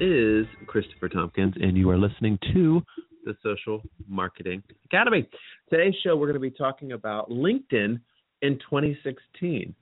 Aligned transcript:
is 0.00 0.46
Christopher 0.66 1.08
Tompkins, 1.08 1.54
and 1.60 1.76
you 1.76 1.88
are 1.90 1.98
listening 1.98 2.38
to 2.52 2.82
the 3.24 3.36
Social 3.42 3.82
Marketing 4.08 4.62
Academy. 4.86 5.28
Today's 5.70 5.94
show, 6.02 6.16
we're 6.16 6.26
going 6.26 6.34
to 6.34 6.40
be 6.40 6.50
talking 6.50 6.92
about 6.92 7.30
LinkedIn 7.30 8.00
in 8.42 8.58
2016. 8.58 9.74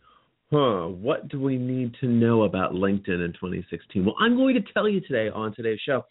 Huh, 0.51 0.89
what 0.89 1.29
do 1.29 1.41
we 1.41 1.57
need 1.57 1.95
to 2.01 2.07
know 2.07 2.43
about 2.43 2.73
LinkedIn 2.73 3.25
in 3.25 3.33
2016? 3.33 4.05
Well, 4.05 4.15
I'm 4.21 4.37
going 4.37 4.55
to 4.55 4.73
tell 4.73 4.89
you 4.89 5.01
today 5.01 5.31
on 5.31 5.55
today's 5.55 5.81
show. 5.87 6.05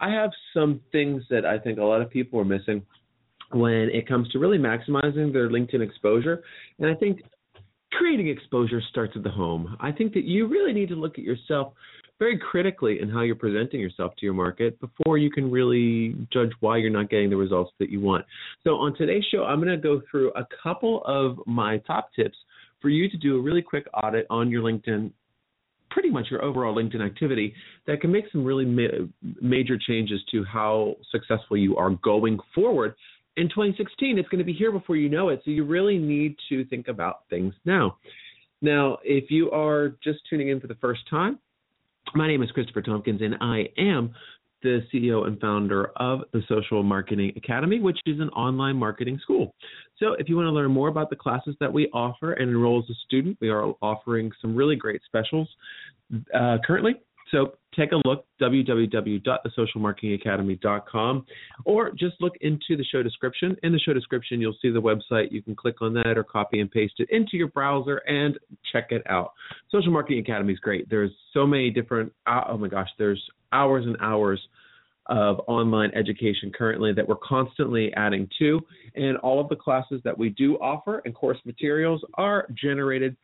I 0.00 0.10
have 0.10 0.30
some 0.52 0.80
things 0.90 1.22
that 1.30 1.44
I 1.44 1.58
think 1.58 1.78
a 1.78 1.84
lot 1.84 2.00
of 2.00 2.10
people 2.10 2.40
are 2.40 2.44
missing 2.44 2.82
when 3.52 3.90
it 3.92 4.08
comes 4.08 4.28
to 4.30 4.38
really 4.38 4.58
maximizing 4.58 5.32
their 5.32 5.50
LinkedIn 5.50 5.82
exposure. 5.82 6.42
And 6.78 6.90
I 6.90 6.94
think 6.94 7.20
creating 7.92 8.28
exposure 8.28 8.80
starts 8.90 9.12
at 9.16 9.22
the 9.22 9.30
home. 9.30 9.76
I 9.80 9.92
think 9.92 10.12
that 10.14 10.24
you 10.24 10.46
really 10.48 10.72
need 10.72 10.88
to 10.88 10.96
look 10.96 11.18
at 11.18 11.24
yourself 11.24 11.72
very 12.18 12.38
critically 12.38 13.00
in 13.00 13.08
how 13.08 13.22
you're 13.22 13.34
presenting 13.34 13.80
yourself 13.80 14.14
to 14.16 14.24
your 14.24 14.34
market 14.34 14.78
before 14.80 15.18
you 15.18 15.30
can 15.30 15.50
really 15.50 16.16
judge 16.32 16.50
why 16.60 16.76
you're 16.76 16.90
not 16.90 17.10
getting 17.10 17.30
the 17.30 17.36
results 17.36 17.72
that 17.78 17.90
you 17.90 18.00
want. 18.00 18.24
So, 18.64 18.76
on 18.76 18.96
today's 18.96 19.24
show, 19.30 19.44
I'm 19.44 19.60
going 19.60 19.68
to 19.68 19.76
go 19.76 20.02
through 20.10 20.32
a 20.32 20.46
couple 20.62 21.02
of 21.04 21.38
my 21.46 21.78
top 21.78 22.10
tips 22.14 22.36
for 22.80 22.88
you 22.88 23.08
to 23.10 23.16
do 23.16 23.36
a 23.36 23.40
really 23.40 23.62
quick 23.62 23.86
audit 23.94 24.26
on 24.30 24.50
your 24.50 24.62
LinkedIn 24.62 25.12
pretty 25.90 26.10
much 26.10 26.26
your 26.30 26.44
overall 26.44 26.74
LinkedIn 26.74 27.04
activity 27.04 27.54
that 27.86 28.02
can 28.02 28.12
make 28.12 28.24
some 28.30 28.44
really 28.44 28.66
ma- 28.66 29.06
major 29.40 29.78
changes 29.78 30.20
to 30.30 30.44
how 30.44 30.94
successful 31.10 31.56
you 31.56 31.76
are 31.76 31.90
going 32.02 32.38
forward 32.54 32.94
in 33.36 33.48
2016, 33.48 34.18
it's 34.18 34.28
going 34.28 34.38
to 34.38 34.44
be 34.44 34.52
here 34.52 34.72
before 34.72 34.96
you 34.96 35.08
know 35.08 35.28
it. 35.28 35.42
So 35.44 35.50
you 35.50 35.64
really 35.64 35.98
need 35.98 36.36
to 36.48 36.64
think 36.66 36.88
about 36.88 37.28
things 37.28 37.54
now. 37.64 37.98
Now, 38.62 38.98
if 39.04 39.30
you 39.30 39.50
are 39.50 39.90
just 40.02 40.20
tuning 40.28 40.48
in 40.48 40.60
for 40.60 40.66
the 40.66 40.74
first 40.76 41.02
time, 41.10 41.38
my 42.14 42.26
name 42.26 42.42
is 42.42 42.50
Christopher 42.50 42.82
Tompkins, 42.82 43.22
and 43.22 43.36
I 43.40 43.68
am 43.78 44.12
the 44.62 44.80
CEO 44.92 45.26
and 45.26 45.38
founder 45.40 45.90
of 45.96 46.20
the 46.32 46.42
Social 46.48 46.82
Marketing 46.82 47.32
Academy, 47.36 47.78
which 47.78 47.98
is 48.06 48.20
an 48.20 48.30
online 48.30 48.76
marketing 48.76 49.18
school. 49.22 49.54
So, 49.98 50.14
if 50.18 50.28
you 50.28 50.36
want 50.36 50.46
to 50.46 50.52
learn 50.52 50.70
more 50.70 50.88
about 50.88 51.10
the 51.10 51.16
classes 51.16 51.54
that 51.60 51.72
we 51.72 51.88
offer 51.92 52.32
and 52.32 52.50
enroll 52.50 52.82
as 52.82 52.90
a 52.90 52.94
student, 53.06 53.38
we 53.40 53.48
are 53.48 53.72
offering 53.82 54.30
some 54.40 54.56
really 54.56 54.76
great 54.76 55.02
specials 55.06 55.48
uh, 56.34 56.58
currently. 56.64 56.96
So 57.30 57.54
take 57.76 57.92
a 57.92 58.00
look, 58.04 58.24
www.thesocialmarketingacademy.com, 58.40 61.26
or 61.64 61.90
just 61.90 62.14
look 62.20 62.34
into 62.40 62.76
the 62.76 62.84
show 62.84 63.02
description. 63.02 63.56
In 63.62 63.72
the 63.72 63.80
show 63.80 63.92
description, 63.92 64.40
you'll 64.40 64.56
see 64.62 64.70
the 64.70 64.80
website. 64.80 65.32
You 65.32 65.42
can 65.42 65.56
click 65.56 65.82
on 65.82 65.92
that 65.94 66.16
or 66.16 66.22
copy 66.24 66.60
and 66.60 66.70
paste 66.70 66.94
it 66.98 67.10
into 67.10 67.36
your 67.36 67.48
browser 67.48 67.96
and 68.06 68.38
check 68.72 68.86
it 68.90 69.02
out. 69.08 69.32
Social 69.70 69.92
Marketing 69.92 70.20
Academy 70.20 70.52
is 70.52 70.58
great. 70.60 70.88
There's 70.88 71.10
so 71.32 71.46
many 71.46 71.70
different, 71.70 72.12
uh, 72.26 72.42
oh 72.48 72.56
my 72.56 72.68
gosh, 72.68 72.88
there's 72.98 73.22
hours 73.52 73.84
and 73.84 73.96
hours 74.00 74.40
of 75.06 75.40
online 75.46 75.90
education 75.94 76.52
currently 76.56 76.92
that 76.92 77.06
we're 77.06 77.16
constantly 77.16 77.92
adding 77.94 78.28
to. 78.38 78.60
And 78.94 79.16
all 79.18 79.40
of 79.40 79.48
the 79.48 79.56
classes 79.56 80.00
that 80.04 80.16
we 80.16 80.30
do 80.30 80.56
offer 80.56 81.02
and 81.04 81.14
course 81.14 81.38
materials 81.44 82.04
are 82.14 82.46
generated 82.60 83.16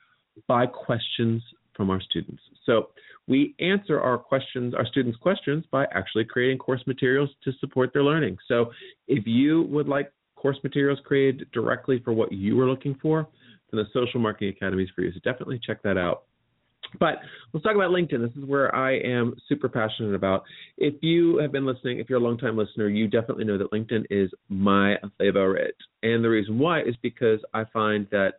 by 0.47 0.67
questions 0.67 1.43
from 1.77 1.91
our 1.91 2.01
students. 2.01 2.43
So 2.67 2.91
we 3.27 3.55
answer 3.61 4.01
our 4.01 4.19
questions, 4.19 4.75
our 4.75 4.87
students' 4.87 5.19
questions, 5.19 5.65
by 5.71 5.87
actually 5.93 6.25
creating 6.25 6.59
course 6.59 6.83
materials 6.87 7.31
to 7.45 7.53
support 7.61 7.93
their 7.93 8.03
learning. 8.03 8.37
So 8.47 8.71
if 9.09 9.27
you 9.27 9.63
would 9.63 9.89
like 9.89 10.13
course 10.37 10.59
materials 10.65 10.99
created 11.05 11.49
directly 11.53 12.01
for 12.05 12.13
what 12.13 12.33
you 12.33 12.61
are 12.61 12.69
looking 12.69 12.97
for, 13.01 13.29
then 13.71 13.83
the 13.83 13.87
Social 13.93 14.21
Marketing 14.21 14.51
Academy 14.51 14.83
is 14.85 14.91
for 14.95 15.03
you. 15.03 15.13
So 15.13 15.21
definitely 15.25 15.61
check 15.65 15.83
that 15.83 15.97
out. 15.97 16.25
But 16.99 17.21
let's 17.53 17.65
talk 17.65 17.75
about 17.75 17.91
LinkedIn. 17.91 18.21
This 18.21 18.37
is 18.37 18.49
where 18.49 18.75
I 18.75 18.99
am 18.99 19.35
super 19.49 19.69
passionate 19.69 20.15
about. 20.15 20.45
If 20.77 20.95
you 21.01 21.39
have 21.39 21.53
been 21.53 21.65
listening, 21.65 21.99
if 21.99 22.11
you're 22.11 22.19
a 22.19 22.23
longtime 22.23 22.57
listener, 22.57 22.89
you 22.89 23.09
definitely 23.09 23.45
know 23.45 23.59
that 23.59 23.71
LinkedIn 23.73 24.05
is 24.11 24.31
my 24.49 24.97
favorite. 25.19 25.77
And 26.03 26.23
the 26.23 26.29
reason 26.29 26.59
why 26.59 26.83
is 26.83 26.95
because 27.03 27.41
I 27.55 27.65
find 27.73 28.07
that 28.11 28.35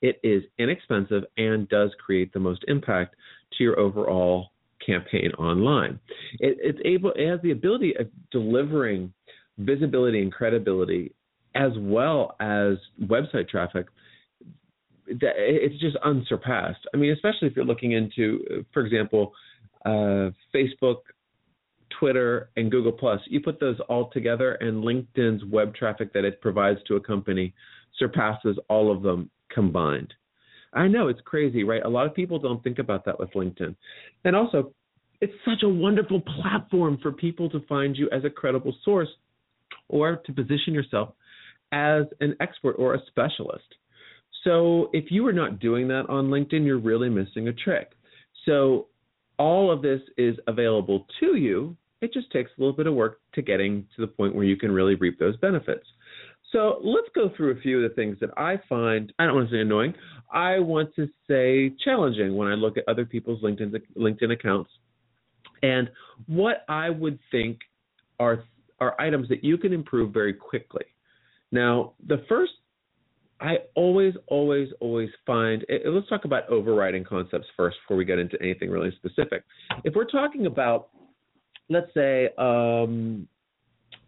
it 0.00 0.18
is 0.24 0.42
inexpensive 0.58 1.24
and 1.36 1.68
does 1.68 1.90
create 2.04 2.32
the 2.32 2.40
most 2.40 2.64
impact 2.66 3.14
to 3.56 3.64
your 3.64 3.78
overall 3.78 4.50
campaign 4.84 5.30
online. 5.38 6.00
It, 6.40 6.58
it's 6.60 6.78
able, 6.84 7.12
it 7.12 7.28
has 7.28 7.40
the 7.42 7.52
ability 7.52 7.94
of 7.98 8.08
delivering 8.30 9.12
visibility 9.58 10.20
and 10.20 10.32
credibility 10.32 11.12
as 11.54 11.72
well 11.76 12.36
as 12.40 12.76
website 13.04 13.48
traffic. 13.48 13.86
It's 15.20 15.80
just 15.80 15.96
unsurpassed. 16.04 16.86
I 16.94 16.96
mean, 16.96 17.12
especially 17.12 17.48
if 17.48 17.56
you're 17.56 17.64
looking 17.64 17.92
into, 17.92 18.64
for 18.72 18.84
example, 18.84 19.32
uh, 19.84 20.30
Facebook, 20.54 20.98
Twitter, 21.98 22.50
and 22.56 22.70
Google 22.70 22.92
Plus. 22.92 23.20
You 23.26 23.40
put 23.40 23.60
those 23.60 23.78
all 23.88 24.10
together, 24.10 24.54
and 24.54 24.82
LinkedIn's 24.82 25.44
web 25.44 25.74
traffic 25.74 26.12
that 26.14 26.24
it 26.24 26.40
provides 26.40 26.80
to 26.88 26.96
a 26.96 27.00
company 27.00 27.54
surpasses 27.98 28.58
all 28.68 28.90
of 28.90 29.02
them 29.02 29.30
combined. 29.50 30.14
I 30.72 30.88
know 30.88 31.08
it's 31.08 31.20
crazy, 31.24 31.64
right? 31.64 31.82
A 31.84 31.88
lot 31.88 32.06
of 32.06 32.14
people 32.14 32.38
don't 32.38 32.62
think 32.64 32.78
about 32.78 33.04
that 33.04 33.18
with 33.18 33.30
LinkedIn. 33.32 33.76
And 34.24 34.34
also, 34.34 34.72
it's 35.20 35.34
such 35.44 35.62
a 35.62 35.68
wonderful 35.68 36.20
platform 36.20 36.98
for 37.02 37.12
people 37.12 37.50
to 37.50 37.60
find 37.68 37.96
you 37.96 38.08
as 38.10 38.24
a 38.24 38.30
credible 38.30 38.74
source 38.84 39.10
or 39.88 40.16
to 40.16 40.32
position 40.32 40.72
yourself 40.72 41.10
as 41.72 42.04
an 42.20 42.34
expert 42.40 42.72
or 42.72 42.94
a 42.94 43.06
specialist. 43.06 43.74
So, 44.44 44.90
if 44.92 45.10
you 45.10 45.26
are 45.26 45.32
not 45.32 45.60
doing 45.60 45.88
that 45.88 46.08
on 46.08 46.28
LinkedIn, 46.28 46.64
you're 46.64 46.78
really 46.78 47.08
missing 47.08 47.48
a 47.48 47.52
trick. 47.52 47.92
So, 48.44 48.88
all 49.38 49.70
of 49.70 49.82
this 49.82 50.00
is 50.16 50.36
available 50.46 51.06
to 51.20 51.36
you. 51.36 51.76
It 52.00 52.12
just 52.12 52.30
takes 52.32 52.50
a 52.56 52.60
little 52.60 52.76
bit 52.76 52.86
of 52.86 52.94
work 52.94 53.20
to 53.34 53.42
getting 53.42 53.86
to 53.96 54.02
the 54.02 54.06
point 54.06 54.34
where 54.34 54.44
you 54.44 54.56
can 54.56 54.72
really 54.72 54.96
reap 54.96 55.18
those 55.18 55.36
benefits. 55.36 55.86
So 56.52 56.78
let's 56.84 57.08
go 57.14 57.30
through 57.34 57.52
a 57.52 57.60
few 57.60 57.82
of 57.82 57.88
the 57.88 57.94
things 57.94 58.18
that 58.20 58.30
I 58.36 58.60
find, 58.68 59.12
I 59.18 59.24
don't 59.24 59.34
want 59.34 59.48
to 59.48 59.56
say 59.56 59.60
annoying, 59.60 59.94
I 60.32 60.58
want 60.58 60.94
to 60.96 61.08
say 61.28 61.74
challenging 61.82 62.36
when 62.36 62.46
I 62.46 62.54
look 62.54 62.76
at 62.76 62.84
other 62.88 63.06
people's 63.06 63.42
LinkedIn, 63.42 63.74
LinkedIn 63.96 64.32
accounts 64.32 64.70
and 65.62 65.88
what 66.26 66.64
I 66.68 66.90
would 66.90 67.18
think 67.30 67.60
are, 68.20 68.44
are 68.80 69.00
items 69.00 69.28
that 69.28 69.42
you 69.42 69.56
can 69.56 69.72
improve 69.72 70.12
very 70.12 70.34
quickly. 70.34 70.84
Now, 71.52 71.92
the 72.06 72.24
first, 72.28 72.52
I 73.42 73.56
always, 73.74 74.14
always, 74.28 74.68
always 74.78 75.10
find, 75.26 75.66
let's 75.84 76.08
talk 76.08 76.24
about 76.24 76.48
overriding 76.48 77.02
concepts 77.02 77.46
first 77.56 77.76
before 77.82 77.96
we 77.96 78.04
get 78.04 78.20
into 78.20 78.40
anything 78.40 78.70
really 78.70 78.92
specific. 78.92 79.42
If 79.82 79.94
we're 79.94 80.04
talking 80.04 80.46
about, 80.46 80.90
let's 81.68 81.92
say, 81.92 82.28
um, 82.38 83.26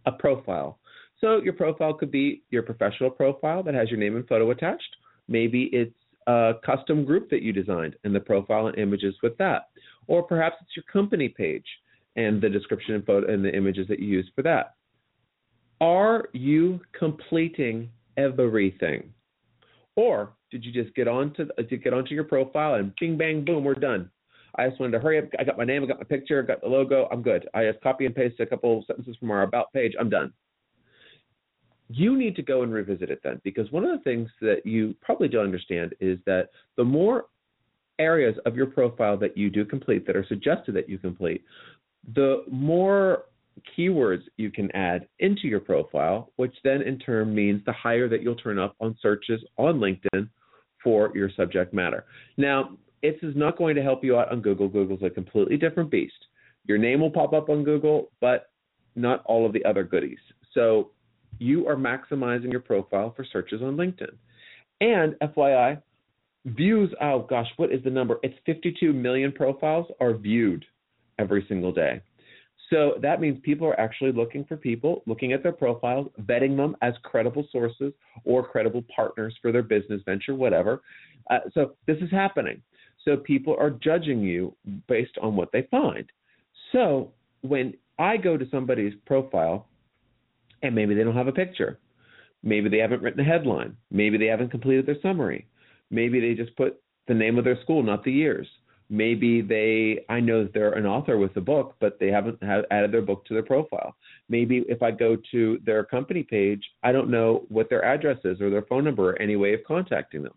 a 0.07 0.13
profile, 0.13 0.79
so 1.21 1.39
your 1.43 1.55
profile 1.55 1.95
could 1.95 2.13
be 2.13 2.43
your 2.51 2.63
professional 2.63 3.11
profile 3.11 3.63
that 3.65 3.75
has 3.75 3.91
your 3.91 3.99
name 3.99 4.15
and 4.15 4.29
photo 4.29 4.51
attached. 4.51 4.97
Maybe 5.27 5.69
it's 5.73 5.97
a 6.27 6.53
custom 6.65 7.05
group 7.05 7.29
that 7.31 7.43
you 7.43 7.53
designed 7.53 7.97
and 8.05 8.15
the 8.15 8.21
profile 8.21 8.67
and 8.69 8.79
images 8.79 9.17
with 9.23 9.37
that. 9.39 9.71
Or 10.07 10.23
perhaps 10.23 10.57
it's 10.61 10.77
your 10.77 10.85
company 10.93 11.29
page 11.29 11.67
and 12.15 12.41
the 12.41 12.49
description 12.49 12.95
and 12.95 13.05
photo 13.05 13.33
and 13.33 13.45
the 13.45 13.55
images 13.57 13.89
that 13.89 13.99
you 13.99 14.07
use 14.07 14.31
for 14.37 14.43
that. 14.43 14.75
Are 15.81 16.29
you 16.33 16.81
completing 16.97 17.89
everything? 18.17 19.14
Or 19.97 20.33
did 20.51 20.65
you 20.65 20.73
just 20.73 20.95
get 20.95 21.09
onto 21.09 21.47
get 21.83 21.93
onto 21.95 22.15
your 22.15 22.25
profile 22.25 22.75
and 22.75 22.93
bing 22.99 23.17
bang 23.17 23.45
boom 23.45 23.65
we're 23.65 23.75
done? 23.75 24.11
I 24.57 24.69
just 24.69 24.81
wanted 24.81 24.93
to 24.93 25.01
hurry 25.01 25.19
up. 25.19 25.25
I 25.39 25.45
got 25.45 25.59
my 25.59 25.65
name, 25.65 25.83
I 25.83 25.87
got 25.87 25.99
my 25.99 26.05
picture, 26.05 26.43
I 26.43 26.47
got 26.47 26.61
the 26.61 26.69
logo. 26.69 27.09
I'm 27.11 27.23
good. 27.23 27.49
I 27.55 27.65
just 27.65 27.81
copy 27.83 28.07
and 28.07 28.15
paste 28.15 28.39
a 28.41 28.47
couple 28.47 28.85
sentences 28.87 29.17
from 29.19 29.31
our 29.31 29.43
about 29.43 29.73
page. 29.73 29.95
I'm 29.99 30.11
done 30.11 30.33
you 31.89 32.17
need 32.17 32.35
to 32.37 32.43
go 32.43 32.63
and 32.63 32.73
revisit 32.73 33.11
it 33.11 33.21
then 33.23 33.41
because 33.45 33.71
one 33.71 33.85
of 33.85 33.97
the 33.97 34.03
things 34.03 34.29
that 34.41 34.65
you 34.65 34.95
probably 35.01 35.29
don't 35.29 35.45
understand 35.45 35.95
is 36.01 36.19
that 36.27 36.49
the 36.77 36.85
more 36.85 37.27
areas 37.99 38.37
of 38.47 38.57
your 38.57 38.67
profile 38.67 39.17
that 39.17 39.37
you 39.37 39.51
do 39.51 39.65
complete 39.65 40.07
that 40.07 40.17
are 40.17 40.27
suggested 40.27 40.75
that 40.75 40.89
you 40.89 40.99
complete 40.99 41.45
the 42.15 42.43
more 42.51 43.25
keywords 43.77 44.23
you 44.37 44.51
can 44.51 44.71
add 44.73 45.07
into 45.21 45.47
your 45.47 45.61
profile 45.61 46.33
which 46.37 46.55
then 46.65 46.83
in 46.83 46.99
turn 46.99 47.35
means 47.35 47.63
the 47.65 47.73
higher 47.73 48.09
that 48.09 48.23
you'll 48.23 48.35
turn 48.35 48.59
up 48.59 48.75
on 48.81 48.97
searches 49.01 49.41
on 49.57 49.79
linkedin 49.79 50.29
for 50.83 51.11
your 51.15 51.31
subject 51.37 51.73
matter 51.73 52.05
now 52.37 52.71
this 53.03 53.15
is 53.23 53.37
not 53.37 53.57
going 53.57 53.75
to 53.77 53.83
help 53.83 54.03
you 54.03 54.19
out 54.19 54.31
on 54.33 54.41
google 54.41 54.69
google's 54.69 55.03
a 55.03 55.11
completely 55.11 55.57
different 55.57 55.91
beast 55.91 56.27
your 56.67 56.79
name 56.79 57.01
will 57.01 57.11
pop 57.11 57.33
up 57.33 57.49
on 57.49 57.65
google 57.65 58.11
but 58.21 58.51
not 58.97 59.23
all 59.27 59.47
of 59.47 59.53
the 59.53 59.65
other 59.65 59.85
goodies 59.85 60.19
so 60.53 60.91
you 61.39 61.67
are 61.69 61.77
maximizing 61.77 62.51
your 62.51 62.61
profile 62.61 63.13
for 63.15 63.25
searches 63.25 63.63
on 63.63 63.77
LinkedIn. 63.77 64.15
And 64.81 65.15
FYI, 65.23 65.81
views, 66.45 66.93
oh 67.01 67.27
gosh, 67.29 67.49
what 67.57 67.73
is 67.73 67.83
the 67.85 67.91
number? 67.91 68.19
It's 68.23 68.39
52 68.47 68.93
million 68.93 69.33
profiles 69.33 69.87
are 70.01 70.15
viewed 70.15 70.65
every 71.19 71.45
single 71.49 71.73
day. 71.73 72.01
So 72.71 72.95
that 73.03 73.21
means 73.21 73.39
people 73.43 73.67
are 73.67 73.79
actually 73.79 74.13
looking 74.13 74.45
for 74.45 74.57
people, 74.57 75.03
looking 75.07 75.33
at 75.33 75.43
their 75.43 75.53
profiles, 75.53 76.09
vetting 76.23 76.57
them 76.57 76.77
as 76.83 76.95
credible 77.03 77.47
sources 77.53 77.93
or 78.25 78.47
credible 78.47 78.85
partners 78.95 79.35
for 79.43 79.53
their 79.53 79.63
business 79.63 80.01
venture, 80.07 80.35
whatever. 80.35 80.83
Uh, 81.31 81.41
so 81.53 81.77
this 81.87 81.99
is 81.99 82.11
happening. 82.11 82.63
So 83.05 83.17
people 83.17 83.55
are 83.59 83.71
judging 83.71 84.21
you 84.21 84.57
based 84.89 85.19
on 85.21 85.37
what 85.37 85.53
they 85.53 85.69
find. 85.71 86.11
So 86.73 87.13
when 87.43 87.75
I 87.99 88.17
go 88.17 88.37
to 88.37 88.49
somebody's 88.51 88.95
profile 89.07 89.69
and 90.63 90.75
maybe 90.75 90.95
they 90.95 91.05
don't 91.05 91.17
have 91.17 91.29
a 91.29 91.33
picture, 91.33 91.79
maybe 92.43 92.69
they 92.69 92.79
haven't 92.79 93.03
written 93.03 93.21
a 93.21 93.25
headline, 93.25 93.77
maybe 93.91 94.17
they 94.17 94.27
haven't 94.27 94.51
completed 94.51 94.87
their 94.87 95.01
summary, 95.03 95.47
maybe 95.91 96.19
they 96.19 96.35
just 96.35 96.57
put 96.57 96.81
the 97.09 97.15
name 97.15 97.39
of 97.39 97.45
their 97.45 97.61
school, 97.63 97.83
not 97.83 98.05
the 98.05 98.13
years. 98.13 98.47
Maybe 98.95 99.41
they, 99.41 100.05
I 100.09 100.21
know 100.21 100.45
that 100.45 100.55
they're 100.55 100.75
an 100.75 100.87
author 100.87 101.19
with 101.19 101.37
a 101.37 101.41
book, 101.41 101.75
but 101.81 101.99
they 101.99 102.13
haven't 102.13 102.41
have 102.45 102.65
added 102.71 102.93
their 102.93 103.03
book 103.03 103.25
to 103.25 103.35
their 103.35 103.43
profile. 103.43 103.97
Maybe 104.29 104.65
if 104.69 104.85
I 104.85 104.93
go 104.93 105.17
to 105.33 105.59
their 105.67 105.83
company 105.83 106.23
page, 106.23 106.63
I 106.85 106.93
don't 106.93 107.11
know 107.11 107.45
what 107.49 107.69
their 107.69 107.85
address 107.85 108.19
is 108.23 108.41
or 108.41 108.51
their 108.51 108.63
phone 108.63 108.85
number 108.85 109.11
or 109.11 109.21
any 109.21 109.35
way 109.35 109.53
of 109.53 109.65
contacting 109.67 110.23
them. 110.23 110.35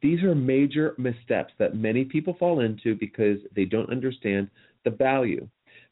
These 0.00 0.22
are 0.22 0.34
major 0.34 0.94
missteps 0.96 1.52
that 1.58 1.76
many 1.76 2.02
people 2.06 2.34
fall 2.38 2.60
into 2.60 2.94
because 2.94 3.36
they 3.54 3.66
don't 3.66 3.90
understand 3.90 4.48
the 4.84 4.90
value. 4.90 5.46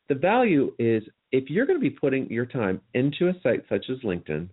The 0.09 0.14
value 0.14 0.73
is 0.79 1.03
if 1.32 1.50
you're 1.50 1.67
going 1.67 1.79
to 1.79 1.91
be 1.91 1.91
putting 1.91 2.31
your 2.31 2.47
time 2.47 2.81
into 2.94 3.29
a 3.29 3.35
site 3.43 3.64
such 3.69 3.91
as 3.91 3.99
LinkedIn, 3.99 4.49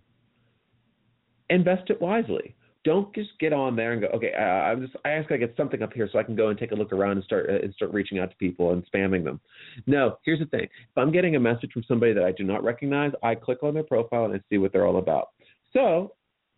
invest 1.48 1.88
it 1.88 1.98
wisely 1.98 2.54
don't 2.86 3.12
just 3.16 3.30
get 3.40 3.52
on 3.52 3.74
there 3.74 3.92
and 3.92 4.00
go, 4.00 4.06
okay, 4.14 4.32
uh, 4.32 4.40
I'm 4.40 4.80
just 4.80 4.94
I 5.04 5.10
ask 5.10 5.30
I 5.32 5.36
get 5.36 5.54
something 5.56 5.82
up 5.82 5.92
here 5.92 6.08
so 6.10 6.20
I 6.20 6.22
can 6.22 6.36
go 6.36 6.50
and 6.50 6.58
take 6.58 6.70
a 6.70 6.74
look 6.76 6.92
around 6.92 7.16
and 7.16 7.24
start 7.24 7.50
uh, 7.50 7.54
and 7.54 7.74
start 7.74 7.92
reaching 7.92 8.20
out 8.20 8.30
to 8.30 8.36
people 8.36 8.72
and 8.72 8.86
spamming 8.88 9.24
them. 9.24 9.40
No, 9.88 10.18
here's 10.24 10.38
the 10.38 10.46
thing: 10.46 10.62
if 10.62 10.96
I'm 10.96 11.10
getting 11.10 11.34
a 11.34 11.40
message 11.40 11.72
from 11.72 11.82
somebody 11.88 12.12
that 12.12 12.22
I 12.22 12.30
do 12.30 12.44
not 12.44 12.62
recognize, 12.62 13.10
I 13.24 13.34
click 13.34 13.64
on 13.64 13.74
their 13.74 13.82
profile 13.82 14.26
and 14.26 14.34
I 14.34 14.40
see 14.48 14.58
what 14.58 14.72
they're 14.72 14.86
all 14.86 14.98
about. 14.98 15.30
So 15.72 16.14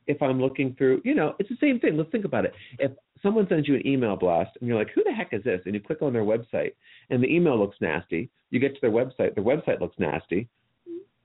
if 0.06 0.20
I'm 0.20 0.38
looking 0.38 0.75
through, 0.76 1.00
you 1.02 1.14
know, 1.14 1.34
it's 1.38 1.48
the 1.48 1.56
same 1.60 1.80
thing. 1.80 1.96
Let's 1.96 2.10
think 2.10 2.26
about 2.26 2.44
it. 2.44 2.52
If 2.78 2.92
someone 3.22 3.46
sends 3.48 3.66
you 3.66 3.75
an 3.75 3.86
email 3.86 4.14
blast 4.14 4.50
and 4.60 4.69
you're 4.69 4.78
like, 4.78 4.90
who 4.94 5.02
the 5.04 5.12
heck 5.12 5.32
is 5.32 5.44
this? 5.44 5.60
And 5.64 5.75
you 5.75 5.80
click 5.80 6.02
on 6.02 6.12
their 6.12 6.25
website 6.25 6.72
and 7.08 7.22
the 7.22 7.26
email 7.26 7.58
looks 7.58 7.76
nasty. 7.80 8.30
You 8.50 8.60
get 8.60 8.75
to 8.75 8.80
their 8.80 8.90
website, 8.90 9.34
their 9.34 9.44
website 9.44 9.80
looks 9.80 9.98
nasty. 9.98 10.48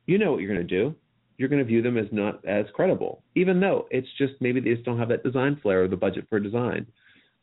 You 0.06 0.18
know 0.18 0.32
what 0.32 0.42
you're 0.42 0.54
going 0.54 0.68
to 0.68 0.76
do 0.76 0.96
you're 1.44 1.50
going 1.50 1.60
to 1.62 1.68
view 1.68 1.82
them 1.82 1.98
as 1.98 2.06
not 2.14 2.40
as 2.46 2.66
credible, 2.74 3.22
even 3.36 3.60
though 3.60 3.86
it's 3.92 4.08
just 4.18 4.32
maybe 4.40 4.62
they 4.62 4.74
just 4.74 4.86
don't 4.86 4.98
have 4.98 5.10
that 5.10 5.26
design 5.26 5.60
flair 5.62 5.84
or 5.84 5.88
the 5.90 5.98
budget 5.98 6.26
for 6.30 6.40
design. 6.40 6.88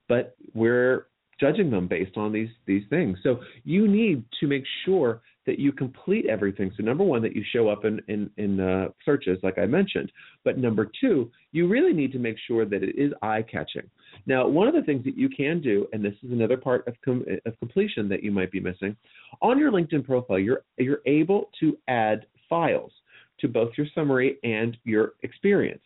But 0.08 0.34
we're 0.54 1.08
judging 1.38 1.70
them 1.70 1.86
based 1.86 2.16
on 2.16 2.32
these 2.32 2.48
these 2.64 2.84
things. 2.88 3.18
So 3.22 3.40
you 3.64 3.86
need 3.86 4.24
to 4.40 4.46
make 4.46 4.64
sure 4.86 5.20
that 5.44 5.58
you 5.58 5.70
complete 5.70 6.24
everything. 6.24 6.72
So 6.78 6.82
number 6.82 7.04
one, 7.04 7.20
that 7.20 7.36
you 7.36 7.44
show 7.52 7.68
up 7.68 7.84
in 7.84 8.00
in, 8.08 8.30
in 8.38 8.58
uh, 8.58 8.88
searches, 9.04 9.38
like 9.42 9.58
I 9.58 9.66
mentioned. 9.66 10.10
But 10.46 10.56
number 10.56 10.90
two, 10.98 11.30
you 11.52 11.68
really 11.68 11.92
need 11.92 12.12
to 12.12 12.18
make 12.18 12.36
sure 12.46 12.64
that 12.64 12.82
it 12.82 12.96
is 12.96 13.12
eye 13.20 13.42
catching. 13.42 13.90
Now, 14.24 14.48
one 14.48 14.66
of 14.66 14.74
the 14.74 14.82
things 14.82 15.04
that 15.04 15.18
you 15.18 15.28
can 15.28 15.60
do, 15.60 15.86
and 15.92 16.02
this 16.02 16.14
is 16.22 16.32
another 16.32 16.56
part 16.56 16.88
of 16.88 16.94
com- 17.04 17.26
of 17.44 17.58
completion 17.58 18.08
that 18.08 18.24
you 18.24 18.32
might 18.32 18.50
be 18.50 18.60
missing, 18.60 18.96
on 19.42 19.58
your 19.58 19.70
LinkedIn 19.70 20.06
profile, 20.06 20.38
you're 20.38 20.62
you're 20.78 21.02
able 21.04 21.50
to 21.60 21.76
add 21.86 22.24
files 22.48 22.92
to 23.40 23.48
both 23.48 23.70
your 23.76 23.86
summary 23.94 24.38
and 24.42 24.76
your 24.84 25.14
experience. 25.22 25.82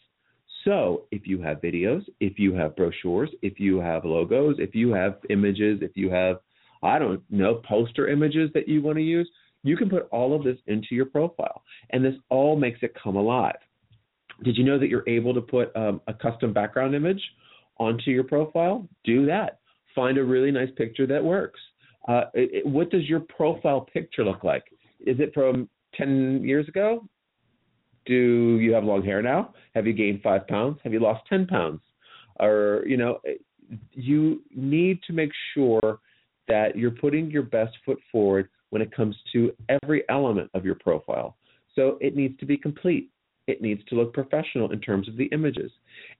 So, 0.64 1.02
if 1.10 1.26
you 1.26 1.42
have 1.42 1.60
videos, 1.60 2.04
if 2.20 2.38
you 2.38 2.54
have 2.54 2.74
brochures, 2.74 3.30
if 3.42 3.60
you 3.60 3.80
have 3.80 4.04
logos, 4.04 4.56
if 4.58 4.74
you 4.74 4.92
have 4.92 5.18
images, 5.28 5.80
if 5.82 5.90
you 5.94 6.10
have, 6.10 6.38
I 6.82 6.98
don't 6.98 7.22
know, 7.30 7.60
poster 7.68 8.08
images 8.08 8.50
that 8.54 8.66
you 8.66 8.80
want 8.80 8.96
to 8.96 9.02
use, 9.02 9.28
you 9.62 9.76
can 9.76 9.90
put 9.90 10.08
all 10.10 10.34
of 10.34 10.42
this 10.42 10.56
into 10.66 10.94
your 10.94 11.06
profile. 11.06 11.62
And 11.90 12.04
this 12.04 12.14
all 12.30 12.56
makes 12.56 12.78
it 12.82 12.94
come 13.02 13.16
alive. 13.16 13.56
Did 14.42 14.56
you 14.56 14.64
know 14.64 14.78
that 14.78 14.88
you're 14.88 15.08
able 15.08 15.34
to 15.34 15.40
put 15.40 15.74
um, 15.76 16.00
a 16.06 16.14
custom 16.14 16.52
background 16.52 16.94
image 16.94 17.20
onto 17.78 18.10
your 18.10 18.24
profile? 18.24 18.88
Do 19.04 19.26
that. 19.26 19.60
Find 19.94 20.18
a 20.18 20.24
really 20.24 20.50
nice 20.50 20.70
picture 20.76 21.06
that 21.06 21.22
works. 21.22 21.60
Uh, 22.08 22.24
it, 22.34 22.50
it, 22.52 22.66
what 22.66 22.90
does 22.90 23.08
your 23.08 23.20
profile 23.20 23.80
picture 23.80 24.24
look 24.24 24.44
like? 24.44 24.64
Is 25.00 25.20
it 25.20 25.32
from 25.32 25.68
10 25.94 26.42
years 26.44 26.68
ago? 26.68 27.06
Do 28.06 28.58
you 28.60 28.72
have 28.72 28.84
long 28.84 29.02
hair 29.02 29.22
now? 29.22 29.54
Have 29.74 29.86
you 29.86 29.92
gained 29.92 30.22
five 30.22 30.46
pounds? 30.46 30.78
Have 30.84 30.92
you 30.92 31.00
lost 31.00 31.26
10 31.28 31.46
pounds? 31.46 31.80
Or, 32.40 32.84
you 32.86 32.96
know, 32.96 33.20
you 33.92 34.42
need 34.54 35.00
to 35.06 35.12
make 35.12 35.30
sure 35.54 36.00
that 36.48 36.76
you're 36.76 36.90
putting 36.90 37.30
your 37.30 37.42
best 37.42 37.76
foot 37.84 37.98
forward 38.12 38.48
when 38.70 38.82
it 38.82 38.94
comes 38.94 39.16
to 39.32 39.52
every 39.68 40.04
element 40.08 40.50
of 40.54 40.64
your 40.64 40.74
profile. 40.74 41.36
So 41.74 41.98
it 42.00 42.16
needs 42.16 42.38
to 42.40 42.46
be 42.46 42.56
complete. 42.56 43.10
It 43.46 43.62
needs 43.62 43.82
to 43.88 43.94
look 43.94 44.12
professional 44.12 44.72
in 44.72 44.80
terms 44.80 45.08
of 45.08 45.16
the 45.16 45.26
images. 45.26 45.70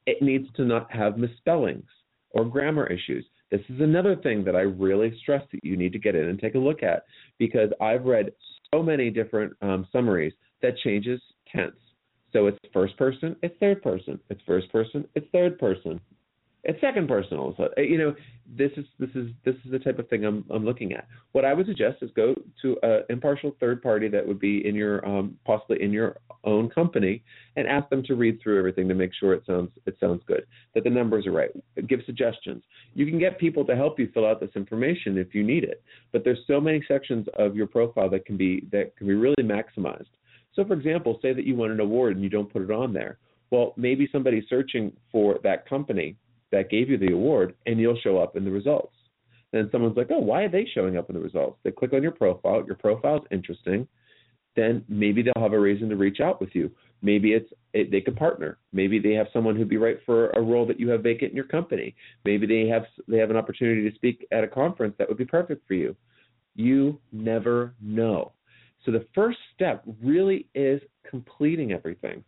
It 0.06 0.22
needs 0.22 0.46
to 0.56 0.64
not 0.64 0.90
have 0.92 1.18
misspellings 1.18 1.88
or 2.30 2.44
grammar 2.44 2.86
issues. 2.86 3.24
This 3.50 3.60
is 3.68 3.80
another 3.80 4.16
thing 4.16 4.44
that 4.44 4.56
I 4.56 4.60
really 4.60 5.16
stress 5.20 5.42
that 5.52 5.64
you 5.64 5.76
need 5.76 5.92
to 5.92 5.98
get 5.98 6.14
in 6.14 6.28
and 6.28 6.38
take 6.38 6.54
a 6.54 6.58
look 6.58 6.82
at 6.82 7.04
because 7.38 7.70
I've 7.80 8.04
read 8.04 8.32
so 8.72 8.82
many 8.82 9.10
different 9.10 9.54
um, 9.62 9.86
summaries 9.92 10.32
that 10.62 10.76
changes 10.78 11.20
tense. 11.54 11.76
So 12.32 12.46
it's 12.46 12.58
first 12.72 12.96
person, 12.96 13.36
it's 13.42 13.54
third 13.60 13.82
person. 13.82 14.18
It's 14.28 14.40
first 14.46 14.70
person, 14.72 15.06
it's 15.14 15.26
third 15.32 15.58
person. 15.58 16.00
It's 16.64 16.80
second 16.80 17.08
person 17.08 17.36
also. 17.36 17.68
Uh, 17.76 17.82
you 17.82 17.98
know, 17.98 18.14
this 18.56 18.70
is 18.76 18.86
this 18.98 19.10
is 19.14 19.28
this 19.44 19.54
is 19.64 19.70
the 19.70 19.78
type 19.78 19.98
of 19.98 20.08
thing 20.08 20.24
I'm 20.24 20.44
I'm 20.50 20.64
looking 20.64 20.92
at. 20.94 21.06
What 21.32 21.44
I 21.44 21.52
would 21.52 21.66
suggest 21.66 21.98
is 22.02 22.10
go 22.16 22.34
to 22.62 22.76
an 22.82 23.02
impartial 23.10 23.54
third 23.60 23.82
party 23.82 24.08
that 24.08 24.26
would 24.26 24.40
be 24.40 24.66
in 24.66 24.74
your 24.74 25.06
um, 25.06 25.36
possibly 25.44 25.82
in 25.82 25.92
your 25.92 26.16
own 26.42 26.70
company 26.70 27.22
and 27.56 27.68
ask 27.68 27.88
them 27.90 28.02
to 28.04 28.14
read 28.14 28.40
through 28.42 28.58
everything 28.58 28.88
to 28.88 28.94
make 28.94 29.12
sure 29.14 29.34
it 29.34 29.44
sounds 29.46 29.70
it 29.86 29.96
sounds 30.00 30.22
good, 30.26 30.46
that 30.74 30.84
the 30.84 30.90
numbers 30.90 31.26
are 31.26 31.32
right. 31.32 31.50
Give 31.86 32.00
suggestions. 32.06 32.62
You 32.94 33.06
can 33.06 33.18
get 33.18 33.38
people 33.38 33.64
to 33.66 33.76
help 33.76 33.98
you 33.98 34.10
fill 34.14 34.26
out 34.26 34.40
this 34.40 34.56
information 34.56 35.18
if 35.18 35.34
you 35.34 35.42
need 35.42 35.64
it. 35.64 35.82
But 36.12 36.24
there's 36.24 36.40
so 36.46 36.60
many 36.60 36.82
sections 36.88 37.26
of 37.38 37.54
your 37.54 37.66
profile 37.66 38.08
that 38.10 38.24
can 38.24 38.38
be 38.38 38.66
that 38.72 38.96
can 38.96 39.06
be 39.06 39.14
really 39.14 39.42
maximized. 39.42 40.06
So, 40.54 40.64
for 40.64 40.74
example, 40.74 41.18
say 41.20 41.32
that 41.32 41.44
you 41.44 41.56
won 41.56 41.70
an 41.70 41.80
award 41.80 42.14
and 42.14 42.22
you 42.22 42.30
don't 42.30 42.52
put 42.52 42.62
it 42.62 42.70
on 42.70 42.92
there. 42.92 43.18
Well, 43.50 43.74
maybe 43.76 44.08
somebody's 44.10 44.44
searching 44.48 44.92
for 45.12 45.38
that 45.42 45.68
company 45.68 46.16
that 46.50 46.70
gave 46.70 46.88
you 46.88 46.96
the 46.96 47.12
award, 47.12 47.54
and 47.66 47.78
you'll 47.80 47.98
show 48.00 48.18
up 48.18 48.36
in 48.36 48.44
the 48.44 48.50
results. 48.50 48.94
Then 49.52 49.68
someone's 49.70 49.96
like, 49.96 50.08
oh, 50.10 50.18
why 50.18 50.42
are 50.42 50.48
they 50.48 50.66
showing 50.74 50.96
up 50.96 51.08
in 51.08 51.14
the 51.14 51.22
results? 51.22 51.58
They 51.62 51.70
click 51.70 51.92
on 51.92 52.02
your 52.02 52.12
profile. 52.12 52.64
Your 52.66 52.76
profile's 52.76 53.24
interesting. 53.30 53.86
Then 54.56 54.84
maybe 54.88 55.22
they'll 55.22 55.42
have 55.42 55.52
a 55.52 55.58
reason 55.58 55.88
to 55.88 55.96
reach 55.96 56.20
out 56.20 56.40
with 56.40 56.50
you. 56.54 56.70
Maybe 57.02 57.32
it's 57.32 57.52
it, 57.72 57.90
they 57.90 58.00
could 58.00 58.16
partner. 58.16 58.58
Maybe 58.72 58.98
they 58.98 59.12
have 59.12 59.26
someone 59.32 59.56
who'd 59.56 59.68
be 59.68 59.76
right 59.76 59.98
for 60.06 60.30
a 60.30 60.40
role 60.40 60.66
that 60.66 60.80
you 60.80 60.88
have 60.90 61.02
vacant 61.02 61.30
in 61.30 61.36
your 61.36 61.46
company. 61.46 61.94
Maybe 62.24 62.46
they 62.46 62.68
have 62.68 62.84
they 63.08 63.18
have 63.18 63.30
an 63.30 63.36
opportunity 63.36 63.88
to 63.88 63.94
speak 63.94 64.26
at 64.32 64.44
a 64.44 64.48
conference 64.48 64.94
that 64.98 65.08
would 65.08 65.18
be 65.18 65.24
perfect 65.24 65.66
for 65.66 65.74
you. 65.74 65.94
You 66.54 67.00
never 67.12 67.74
know. 67.80 68.32
So 68.84 68.92
the 68.92 69.06
first 69.14 69.38
step 69.54 69.82
really 70.02 70.46
is 70.54 70.80
completing 71.08 71.72
everything. 71.72 72.22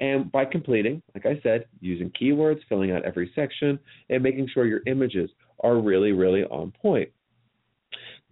And 0.00 0.30
by 0.32 0.44
completing, 0.44 1.02
like 1.14 1.24
I 1.26 1.40
said, 1.42 1.66
using 1.80 2.10
keywords, 2.20 2.60
filling 2.68 2.90
out 2.90 3.04
every 3.04 3.30
section, 3.34 3.78
and 4.10 4.22
making 4.22 4.48
sure 4.52 4.66
your 4.66 4.82
images 4.86 5.30
are 5.60 5.80
really, 5.80 6.12
really 6.12 6.42
on 6.44 6.72
point. 6.72 7.10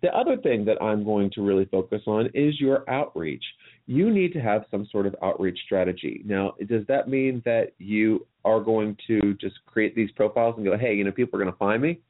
The 0.02 0.14
other 0.16 0.36
thing 0.36 0.64
that 0.64 0.82
I'm 0.82 1.04
going 1.04 1.30
to 1.34 1.42
really 1.42 1.64
focus 1.66 2.02
on 2.08 2.28
is 2.34 2.60
your 2.60 2.88
outreach. 2.90 3.44
You 3.86 4.10
need 4.10 4.32
to 4.32 4.40
have 4.40 4.64
some 4.70 4.88
sort 4.90 5.06
of 5.06 5.14
outreach 5.22 5.58
strategy. 5.64 6.22
Now, 6.24 6.54
does 6.68 6.84
that 6.88 7.08
mean 7.08 7.40
that 7.44 7.72
you 7.78 8.26
are 8.44 8.60
going 8.60 8.96
to 9.06 9.34
just 9.34 9.54
create 9.66 9.94
these 9.94 10.10
profiles 10.12 10.56
and 10.56 10.66
go, 10.66 10.76
hey, 10.76 10.94
you 10.94 11.04
know, 11.04 11.12
people 11.12 11.38
are 11.38 11.42
going 11.42 11.52
to 11.52 11.58
find 11.58 11.80
me? 11.80 12.00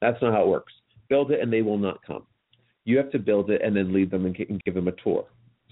That's 0.00 0.22
not 0.22 0.32
how 0.32 0.42
it 0.42 0.48
works. 0.48 0.72
Build 1.08 1.32
it 1.32 1.40
and 1.40 1.52
they 1.52 1.62
will 1.62 1.78
not 1.78 1.98
come. 2.06 2.24
You 2.84 2.96
have 2.98 3.10
to 3.12 3.18
build 3.18 3.50
it 3.50 3.62
and 3.62 3.76
then 3.76 3.92
lead 3.92 4.10
them 4.10 4.26
and 4.26 4.36
give 4.64 4.74
them 4.74 4.88
a 4.88 4.92
tour. 4.92 5.26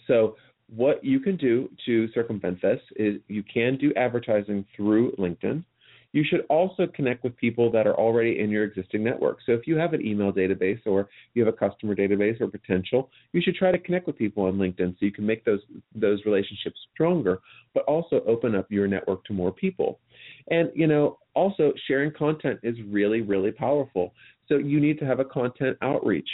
So 0.06 0.36
what 0.74 1.04
you 1.04 1.20
can 1.20 1.36
do 1.36 1.68
to 1.86 2.08
circumvent 2.12 2.62
this 2.62 2.80
is 2.96 3.20
you 3.28 3.42
can 3.42 3.76
do 3.76 3.92
advertising 3.96 4.64
through 4.76 5.12
LinkedIn. 5.12 5.64
You 6.12 6.24
should 6.28 6.44
also 6.48 6.88
connect 6.92 7.22
with 7.22 7.36
people 7.36 7.70
that 7.70 7.86
are 7.86 7.94
already 7.94 8.40
in 8.40 8.50
your 8.50 8.64
existing 8.64 9.04
network. 9.04 9.38
So 9.46 9.52
if 9.52 9.66
you 9.66 9.76
have 9.76 9.92
an 9.92 10.04
email 10.04 10.32
database 10.32 10.80
or 10.84 11.08
you 11.34 11.44
have 11.44 11.54
a 11.54 11.56
customer 11.56 11.94
database 11.94 12.40
or 12.40 12.48
potential, 12.48 13.10
you 13.32 13.40
should 13.40 13.54
try 13.54 13.70
to 13.70 13.78
connect 13.78 14.08
with 14.08 14.18
people 14.18 14.44
on 14.44 14.54
LinkedIn 14.54 14.98
so 14.98 15.06
you 15.06 15.12
can 15.12 15.24
make 15.24 15.44
those 15.44 15.60
those 15.94 16.24
relationships 16.24 16.80
stronger, 16.92 17.40
but 17.74 17.84
also 17.84 18.22
open 18.26 18.56
up 18.56 18.66
your 18.70 18.88
network 18.88 19.24
to 19.26 19.32
more 19.32 19.52
people. 19.52 20.00
And 20.50 20.70
you 20.74 20.88
know, 20.88 21.18
also 21.34 21.72
sharing 21.86 22.12
content 22.12 22.58
is 22.64 22.76
really 22.88 23.20
really 23.20 23.52
powerful. 23.52 24.12
So 24.48 24.56
you 24.56 24.80
need 24.80 24.98
to 24.98 25.06
have 25.06 25.20
a 25.20 25.24
content 25.24 25.76
outreach 25.80 26.28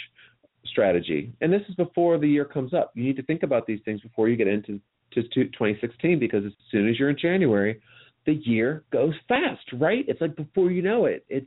strategy. 0.66 1.32
And 1.40 1.52
this 1.52 1.62
is 1.68 1.75
before 1.75 2.18
the 2.18 2.28
year 2.28 2.44
comes 2.44 2.75
up. 2.75 2.92
You 2.94 3.04
need 3.04 3.16
to 3.16 3.23
think 3.23 3.42
about 3.42 3.66
these 3.66 3.80
things 3.85 4.00
before 4.00 4.28
you 4.28 4.37
get 4.37 4.49
into 4.49 4.80
to 5.12 5.23
2016 5.23 6.18
because 6.18 6.44
as 6.44 6.52
soon 6.70 6.88
as 6.88 6.99
you're 6.99 7.11
in 7.11 7.18
January, 7.18 7.80
the 8.26 8.35
year 8.35 8.85
goes 8.92 9.14
fast, 9.28 9.64
right? 9.75 10.04
It's 10.08 10.20
like 10.20 10.37
before 10.37 10.70
you 10.70 10.82
know 10.82 11.06
it, 11.06 11.25
it's 11.28 11.46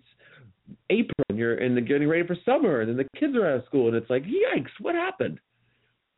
April 0.89 1.15
and 1.29 1.37
you're 1.37 1.55
and 1.55 1.75
getting 1.87 2.07
ready 2.07 2.25
for 2.25 2.35
summer, 2.45 2.81
and 2.81 2.89
then 2.89 2.97
the 2.97 3.19
kids 3.19 3.35
are 3.35 3.47
out 3.47 3.59
of 3.59 3.65
school, 3.65 3.87
and 3.87 3.95
it's 3.95 4.09
like, 4.09 4.23
yikes, 4.23 4.69
what 4.79 4.95
happened? 4.95 5.39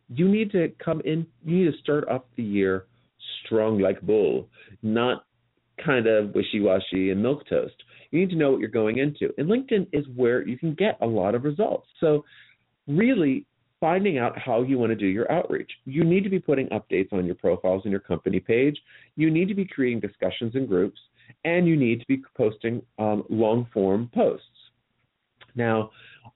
You 0.10 0.28
need 0.28 0.52
to 0.52 0.72
come 0.84 1.02
in. 1.06 1.26
You 1.44 1.66
need 1.66 1.72
to 1.72 1.78
start 1.80 2.08
off 2.08 2.24
the 2.36 2.44
year 2.44 2.86
strong 3.46 3.80
like 3.80 4.02
bull, 4.02 4.48
not 4.82 5.26
kind 5.84 6.06
of 6.06 6.36
wishy-washy 6.36 7.12
and 7.12 7.22
milk 7.22 7.48
toast. 7.50 7.76
You 8.12 8.20
need 8.20 8.30
to 8.32 8.36
know 8.36 8.52
what 8.52 8.60
you're 8.60 8.70
going 8.70 8.98
into. 8.98 9.34
And 9.38 9.50
LinkedIn 9.50 9.88
is 9.94 10.06
where 10.16 10.46
you 10.48 10.58
can 10.58 10.74
get 10.74 10.98
a 11.02 11.06
lot 11.06 11.34
of 11.34 11.44
results. 11.44 11.88
So, 12.00 12.26
really 12.98 13.46
finding 13.80 14.20
out 14.20 14.38
how 14.38 14.62
you 14.62 14.78
want 14.78 14.92
to 14.92 14.96
do 14.96 15.08
your 15.08 15.30
outreach. 15.32 15.72
You 15.86 16.04
need 16.04 16.24
to 16.24 16.30
be 16.30 16.40
putting 16.40 16.68
updates 16.68 17.12
on 17.12 17.26
your 17.26 17.36
profiles 17.36 17.82
and 17.84 17.92
your 17.92 18.00
company 18.00 18.40
page. 18.40 18.80
You 19.16 19.32
need 19.32 19.48
to 19.48 19.56
be 19.56 19.66
creating 19.66 20.00
discussions 20.00 20.56
in 20.56 20.68
groups, 20.68 21.00
and 21.44 21.68
you 21.68 21.76
need 21.76 22.00
to 22.00 22.06
be 22.08 22.22
posting 22.38 22.82
um, 23.00 23.24
long 23.30 23.68
form 23.74 24.10
posts. 24.14 24.46
Now, 25.56 25.92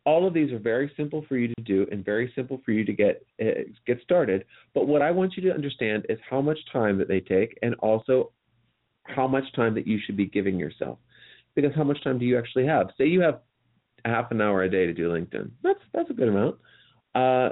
all 0.06 0.28
of 0.28 0.34
these 0.34 0.52
are 0.52 0.60
very 0.60 0.92
simple 0.98 1.24
for 1.30 1.38
you 1.38 1.48
to 1.48 1.62
do 1.64 1.88
and 1.92 2.04
very 2.04 2.34
simple 2.36 2.62
for 2.66 2.72
you 2.72 2.84
to 2.84 2.94
get 2.94 3.26
uh, 3.42 3.62
get 3.86 4.02
started. 4.02 4.46
But 4.74 4.88
what 4.88 5.02
I 5.02 5.12
want 5.12 5.38
you 5.38 5.44
to 5.44 5.54
understand 5.54 6.06
is 6.10 6.20
how 6.28 6.42
much 6.42 6.60
time 6.74 6.98
that 6.98 7.08
they 7.08 7.20
take, 7.20 7.58
and 7.62 7.76
also 7.76 8.32
how 9.04 9.28
much 9.28 9.46
time 9.56 9.76
that 9.76 9.88
you 9.88 10.00
should 10.04 10.18
be 10.18 10.26
giving 10.26 10.58
yourself. 10.58 10.98
Because 11.56 11.74
how 11.76 11.84
much 11.84 12.04
time 12.04 12.20
do 12.20 12.26
you 12.26 12.38
actually 12.38 12.66
have? 12.66 12.88
Say 12.98 13.06
you 13.06 13.22
have 13.22 13.42
half 14.06 14.32
an 14.32 14.42
hour 14.42 14.64
a 14.64 14.70
day 14.70 14.86
to 14.86 14.94
do 14.94 15.10
LinkedIn. 15.10 15.52
That's 15.64 15.80
that's 15.94 16.10
a 16.10 16.14
good 16.14 16.30
amount. 16.30 16.56
Uh, 17.14 17.50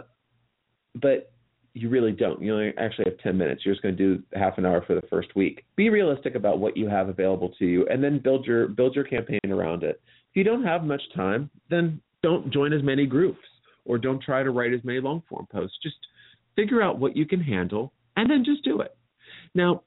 but 0.95 1.31
you 1.73 1.89
really 1.89 2.11
don't. 2.11 2.41
You 2.41 2.53
only 2.53 2.73
actually 2.77 3.05
have 3.05 3.17
10 3.19 3.37
minutes. 3.37 3.63
You're 3.65 3.73
just 3.73 3.81
going 3.81 3.97
to 3.97 4.17
do 4.17 4.23
half 4.33 4.57
an 4.57 4.65
hour 4.65 4.83
for 4.85 4.93
the 4.93 5.07
first 5.09 5.35
week. 5.35 5.63
Be 5.75 5.89
realistic 5.89 6.35
about 6.35 6.59
what 6.59 6.77
you 6.77 6.87
have 6.87 7.09
available 7.09 7.49
to 7.57 7.65
you, 7.65 7.87
and 7.87 8.03
then 8.03 8.19
build 8.19 8.45
your 8.45 8.67
build 8.67 8.95
your 8.95 9.05
campaign 9.05 9.39
around 9.49 9.83
it. 9.83 10.01
If 10.29 10.35
you 10.35 10.43
don't 10.43 10.63
have 10.63 10.83
much 10.83 11.01
time, 11.15 11.49
then 11.69 11.99
don't 12.21 12.51
join 12.53 12.73
as 12.73 12.83
many 12.83 13.05
groups 13.05 13.39
or 13.85 13.97
don't 13.97 14.21
try 14.21 14.43
to 14.43 14.51
write 14.51 14.73
as 14.73 14.83
many 14.83 14.99
long 14.99 15.23
form 15.27 15.47
posts. 15.51 15.77
Just 15.81 15.97
figure 16.55 16.81
out 16.81 16.99
what 16.99 17.17
you 17.17 17.25
can 17.25 17.41
handle, 17.41 17.91
and 18.15 18.29
then 18.29 18.45
just 18.45 18.63
do 18.63 18.81
it. 18.81 18.95
Now, 19.55 19.81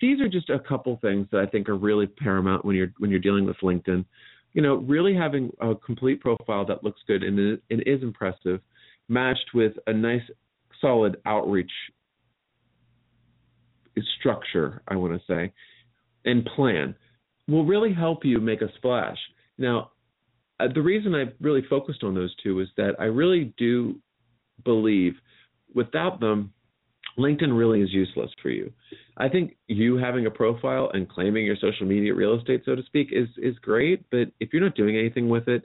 these 0.00 0.20
are 0.20 0.28
just 0.28 0.50
a 0.50 0.58
couple 0.60 0.98
things 1.02 1.26
that 1.32 1.40
I 1.40 1.46
think 1.46 1.68
are 1.68 1.76
really 1.76 2.06
paramount 2.06 2.64
when 2.64 2.76
you're 2.76 2.92
when 2.98 3.10
you're 3.10 3.18
dealing 3.18 3.44
with 3.44 3.56
LinkedIn 3.56 4.04
you 4.52 4.62
know, 4.62 4.76
really 4.76 5.14
having 5.14 5.50
a 5.60 5.74
complete 5.74 6.20
profile 6.20 6.66
that 6.66 6.82
looks 6.82 7.00
good 7.06 7.22
and, 7.22 7.60
and 7.70 7.82
is 7.86 8.02
impressive, 8.02 8.60
matched 9.08 9.50
with 9.54 9.72
a 9.86 9.92
nice, 9.92 10.22
solid 10.80 11.16
outreach 11.26 11.70
structure, 14.18 14.82
I 14.88 14.96
want 14.96 15.12
to 15.14 15.20
say, 15.26 15.52
and 16.24 16.44
plan 16.56 16.94
will 17.48 17.64
really 17.64 17.92
help 17.92 18.24
you 18.24 18.38
make 18.40 18.62
a 18.62 18.72
splash. 18.76 19.18
Now, 19.58 19.90
uh, 20.58 20.68
the 20.72 20.82
reason 20.82 21.14
I've 21.14 21.32
really 21.40 21.62
focused 21.68 22.02
on 22.04 22.14
those 22.14 22.34
two 22.42 22.60
is 22.60 22.68
that 22.76 22.94
I 22.98 23.04
really 23.04 23.52
do 23.56 23.96
believe 24.64 25.14
without 25.74 26.20
them, 26.20 26.52
LinkedIn 27.20 27.56
really 27.56 27.82
is 27.82 27.92
useless 27.92 28.30
for 28.42 28.50
you. 28.50 28.72
I 29.16 29.28
think 29.28 29.56
you 29.66 29.96
having 29.96 30.26
a 30.26 30.30
profile 30.30 30.90
and 30.92 31.08
claiming 31.08 31.44
your 31.44 31.56
social 31.56 31.86
media 31.86 32.14
real 32.14 32.38
estate, 32.38 32.62
so 32.64 32.74
to 32.74 32.82
speak, 32.84 33.08
is 33.12 33.28
is 33.38 33.58
great. 33.58 34.04
But 34.10 34.32
if 34.40 34.52
you're 34.52 34.62
not 34.62 34.74
doing 34.74 34.96
anything 34.96 35.28
with 35.28 35.48
it, 35.48 35.64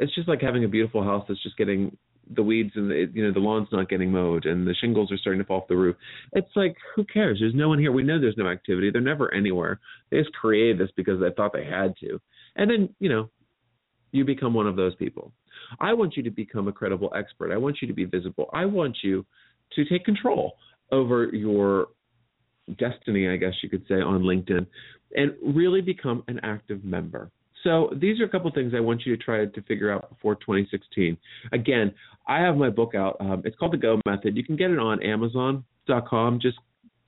it's 0.00 0.14
just 0.14 0.28
like 0.28 0.40
having 0.40 0.64
a 0.64 0.68
beautiful 0.68 1.02
house 1.02 1.24
that's 1.28 1.42
just 1.42 1.56
getting 1.56 1.96
the 2.34 2.42
weeds 2.42 2.72
and 2.74 2.90
the, 2.90 3.08
you 3.12 3.24
know 3.24 3.32
the 3.32 3.38
lawn's 3.38 3.68
not 3.70 3.88
getting 3.88 4.10
mowed 4.10 4.46
and 4.46 4.66
the 4.66 4.74
shingles 4.80 5.12
are 5.12 5.16
starting 5.16 5.40
to 5.40 5.46
fall 5.46 5.60
off 5.60 5.68
the 5.68 5.76
roof. 5.76 5.96
It's 6.32 6.50
like 6.56 6.76
who 6.94 7.04
cares? 7.04 7.38
There's 7.40 7.54
no 7.54 7.68
one 7.68 7.78
here. 7.78 7.92
We 7.92 8.02
know 8.02 8.20
there's 8.20 8.36
no 8.36 8.48
activity. 8.48 8.90
They're 8.90 9.00
never 9.00 9.32
anywhere. 9.32 9.80
They 10.10 10.18
just 10.18 10.32
created 10.32 10.78
this 10.78 10.90
because 10.96 11.20
they 11.20 11.30
thought 11.36 11.52
they 11.52 11.64
had 11.64 11.94
to, 12.00 12.20
and 12.56 12.70
then 12.70 12.94
you 12.98 13.08
know 13.08 13.30
you 14.12 14.24
become 14.24 14.54
one 14.54 14.66
of 14.66 14.76
those 14.76 14.94
people. 14.96 15.32
I 15.80 15.92
want 15.92 16.16
you 16.16 16.22
to 16.24 16.30
become 16.30 16.68
a 16.68 16.72
credible 16.72 17.12
expert. 17.16 17.52
I 17.52 17.56
want 17.56 17.78
you 17.80 17.88
to 17.88 17.94
be 17.94 18.04
visible. 18.04 18.48
I 18.52 18.64
want 18.64 18.98
you 19.02 19.24
to 19.74 19.84
take 19.84 20.04
control 20.04 20.54
over 20.92 21.26
your 21.26 21.88
destiny, 22.78 23.28
I 23.28 23.36
guess 23.36 23.54
you 23.62 23.68
could 23.68 23.84
say, 23.88 23.96
on 23.96 24.22
LinkedIn 24.22 24.66
and 25.14 25.32
really 25.42 25.80
become 25.80 26.24
an 26.28 26.40
active 26.42 26.84
member. 26.84 27.30
So 27.62 27.90
these 28.00 28.20
are 28.20 28.24
a 28.24 28.28
couple 28.28 28.50
things 28.52 28.74
I 28.76 28.80
want 28.80 29.02
you 29.04 29.16
to 29.16 29.22
try 29.22 29.44
to 29.44 29.62
figure 29.62 29.90
out 29.90 30.08
before 30.08 30.34
2016. 30.36 31.16
Again, 31.52 31.92
I 32.28 32.40
have 32.40 32.56
my 32.56 32.70
book 32.70 32.94
out. 32.94 33.16
Um, 33.20 33.42
it's 33.44 33.56
called 33.56 33.72
The 33.72 33.78
Go 33.78 34.00
Method. 34.06 34.36
You 34.36 34.44
can 34.44 34.56
get 34.56 34.70
it 34.70 34.78
on 34.78 35.02
Amazon.com. 35.02 36.38
Just 36.40 36.58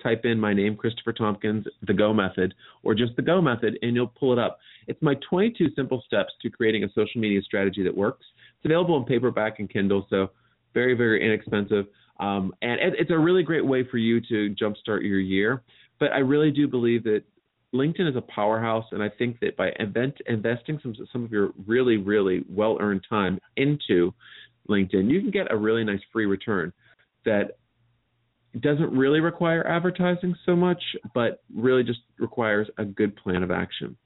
type 0.03 0.25
in 0.25 0.39
my 0.39 0.55
name, 0.55 0.77
Christopher 0.77 1.13
Tompkins, 1.13 1.67
The 1.87 1.93
Go 1.93 2.13
Method, 2.13 2.55
or 2.83 2.95
just 2.95 3.15
The 3.17 3.23
Go 3.23 3.41
Method, 3.41 3.79
and 3.83 3.95
you'll 3.95 4.13
pull 4.19 4.33
it 4.33 4.39
up. 4.39 4.59
It's 4.87 5.01
my 5.03 5.15
22 5.29 5.69
simple 5.77 6.03
steps 6.07 6.33
to 6.43 6.51
creating 6.51 6.85
a 6.85 6.89
social 6.89 7.21
media 7.21 7.43
strategy 7.43 7.83
that 7.85 7.97
works. 7.97 8.25
It's 8.57 8.65
available 8.65 8.97
in 8.97 9.05
paperback 9.05 9.59
and 9.59 9.71
Kindle, 9.71 10.07
so 10.09 10.31
very, 10.75 10.95
very 10.95 11.25
inexpensive. 11.25 11.87
Um, 12.21 12.53
and 12.63 12.81
it's 12.81 13.11
a 13.11 13.19
really 13.19 13.43
great 13.43 13.65
way 13.65 13.85
for 13.85 13.99
you 13.99 14.21
to 14.23 14.55
jumpstart 14.61 15.03
your 15.03 15.21
year. 15.21 15.63
But 16.01 16.13
I 16.13 16.19
really 16.19 16.51
do 16.51 16.67
believe 16.67 17.05
that 17.05 17.23
LinkedIn 17.75 18.09
is 18.09 18.17
a 18.17 18.23
powerhouse, 18.23 18.87
and 18.93 19.03
I 19.03 19.09
think 19.09 19.41
that 19.41 19.57
by 19.57 19.69
event, 19.79 20.17
investing 20.27 20.79
some 20.83 20.95
some 21.13 21.25
of 21.25 21.31
your 21.31 21.51
really 21.67 21.97
really 21.97 22.45
well 22.49 22.79
earned 22.81 23.05
time 23.09 23.39
into 23.57 24.13
LinkedIn, 24.69 25.11
you 25.11 25.21
can 25.21 25.31
get 25.31 25.53
a 25.53 25.57
really 25.57 25.85
nice 25.85 26.01
free 26.13 26.27
return 26.27 26.73
that 27.25 27.59
doesn't 28.61 28.91
really 28.91 29.21
require 29.21 29.67
advertising 29.67 30.35
so 30.47 30.57
much, 30.57 30.83
but 31.15 31.43
really 31.55 31.85
just 31.85 32.01
requires 32.19 32.69
a 32.79 32.85
good 32.85 33.15
plan 33.17 33.43
of 33.43 33.51
action. 33.51 33.97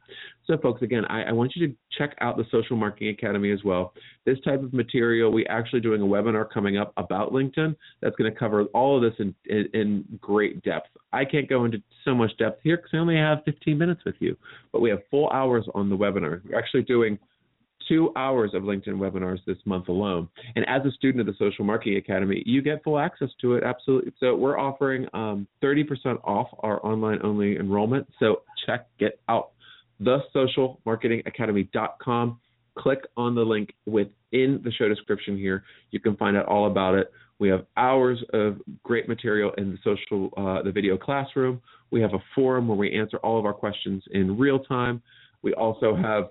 So, 0.47 0.59
folks, 0.59 0.83
again, 0.83 1.05
I, 1.07 1.23
I, 1.23 1.33
want 1.33 1.53
you 1.55 1.69
to 1.69 1.75
check 1.97 2.17
out 2.21 2.37
the 2.37 2.45
Social 2.51 2.77
Marketing 2.77 3.09
Academy 3.09 3.53
as 3.53 3.61
well. 3.65 3.95
This 4.27 4.39
type 4.45 4.63
of 4.63 4.73
material, 4.73 5.33
we 5.33 5.47
actually 5.47 5.81
doing 5.81 6.03
a 6.03 6.05
webinar 6.05 6.51
coming 6.51 6.77
up 6.77 6.93
about 6.97 7.33
LinkedIn 7.33 7.75
that's 8.01 8.17
going 8.17 8.31
to 8.31 8.39
cover 8.39 8.65
all 8.75 8.97
of 8.97 9.03
this 9.03 9.19
in, 9.21 9.35
in, 9.47 9.69
in 9.73 10.19
great 10.21 10.63
depth. 10.65 10.89
I 11.13 11.25
can't 11.25 11.49
go 11.49 11.65
into 11.65 11.81
so 12.05 12.15
much 12.15 12.37
depth 12.39 12.61
here 12.63 12.77
because 12.77 12.91
I 12.93 12.99
only 12.99 13.17
have 13.17 13.39
15 13.45 13.79
minutes 13.79 14.03
with 14.05 14.17
you, 14.19 14.37
but 14.73 14.83
we 14.83 14.91
have 14.91 15.01
full 15.11 15.31
hours 15.31 15.67
on 15.75 15.89
the 15.89 15.97
webinar. 15.97 16.43
We're 16.45 16.59
actually 16.59 16.83
doing 16.83 17.19
two 17.93 18.11
hours 18.17 18.53
of 18.55 18.63
LinkedIn 18.63 18.95
webinars 18.95 19.45
this 19.47 19.59
month 19.67 19.89
alone. 19.89 20.27
And 20.57 20.67
as 20.67 20.81
a 20.87 20.91
student 20.93 21.21
of 21.21 21.27
the 21.27 21.35
Social 21.39 21.63
Marketing 21.63 21.99
Academy, 21.99 22.43
you 22.47 22.63
get 22.63 22.83
full 22.83 22.99
access 22.99 23.29
to 23.43 23.53
it. 23.55 23.63
Absolutely. 23.63 24.15
So 24.19 24.35
we're 24.35 24.59
offering 24.59 25.07
um, 25.13 25.47
30% 25.63 25.85
off 26.25 26.49
our 26.61 26.83
online 26.87 27.19
only 27.23 27.57
enrollment. 27.57 28.09
So 28.19 28.45
check 28.67 28.87
it 28.99 29.21
out. 29.29 29.51
TheSocialMarketingAcademy.com. 30.01 32.41
Click 32.79 33.01
on 33.19 33.35
the 33.35 33.43
link 33.43 33.75
within 33.85 34.63
the 34.65 34.73
show 34.79 34.89
description 34.89 35.37
here. 35.37 35.63
You 35.91 36.01
can 36.01 36.17
find 36.17 36.39
out 36.39 36.47
all 36.47 36.71
about 36.71 36.95
it. 36.95 37.13
We 37.39 37.51
have 37.51 37.67
hours 37.77 38.25
of 38.33 38.57
great 38.83 39.07
material 39.07 39.53
in 39.59 39.73
the 39.73 39.79
social, 39.85 40.31
uh, 40.39 40.63
the 40.63 40.73
video 40.73 40.97
classroom. 40.97 41.61
We 41.91 42.01
have 42.01 42.15
a 42.15 42.23
forum 42.35 42.69
where 42.69 42.79
we 42.79 42.99
answer 42.99 43.19
all 43.19 43.39
of 43.39 43.45
our 43.45 43.53
questions 43.53 44.03
in 44.13 44.39
real 44.39 44.61
time. 44.61 45.03
We 45.43 45.53
also 45.53 45.95
have 45.95 46.31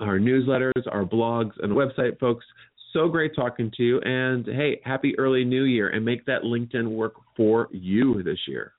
our 0.00 0.18
newsletters, 0.18 0.86
our 0.90 1.04
blogs, 1.04 1.52
and 1.62 1.72
website, 1.72 2.18
folks. 2.18 2.44
So 2.92 3.08
great 3.08 3.34
talking 3.34 3.70
to 3.76 3.82
you. 3.82 4.00
And 4.00 4.46
hey, 4.46 4.80
happy 4.84 5.18
early 5.18 5.44
new 5.44 5.64
year 5.64 5.90
and 5.90 6.04
make 6.04 6.26
that 6.26 6.42
LinkedIn 6.42 6.88
work 6.88 7.14
for 7.36 7.68
you 7.70 8.22
this 8.22 8.38
year. 8.48 8.72